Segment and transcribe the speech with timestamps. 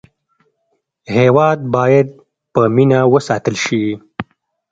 [1.15, 2.07] هېواد باید
[2.53, 3.83] په مینه وساتل شي.